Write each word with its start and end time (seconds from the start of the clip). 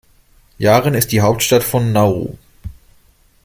Yaren 0.57 0.95
ist 0.95 1.11
die 1.11 1.21
Hauptstadt 1.21 1.63
von 1.63 1.91
Nauru. 1.91 2.35